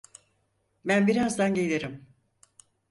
Ben 0.85 1.07
birazdan 1.07 1.53
gelirim. 1.55 2.05